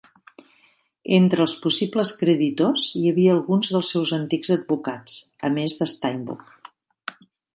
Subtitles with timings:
[1.17, 6.73] Entre els possibles creditors hi havia alguns dels seus antics advocats, a més de Steinbuch.